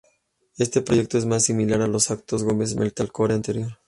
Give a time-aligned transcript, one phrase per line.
[0.57, 3.77] Este proyecto es más similar a los actos Gomes metalcore anterior.